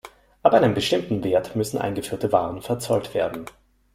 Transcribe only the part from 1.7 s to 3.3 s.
eingeführte Waren verzollt